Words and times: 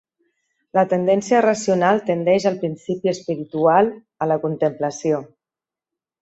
La 0.77 0.83
tendència 0.93 1.41
racional 1.45 2.01
tendeix 2.07 2.47
al 2.51 2.57
principi 2.63 3.11
espiritual, 3.13 3.93
a 4.27 4.33
la 4.33 4.39
contemplació. 4.47 5.23